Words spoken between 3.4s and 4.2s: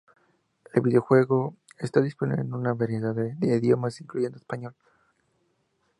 idiomas,